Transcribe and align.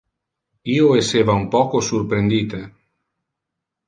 Io 0.75 0.85
esseva 1.01 1.35
un 1.41 1.45
poco 1.55 1.81
surprendite. 1.89 2.63